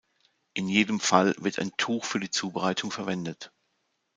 [0.55, 3.51] In jedem Fall wird ein Tuch für die Zubereitung verwendet.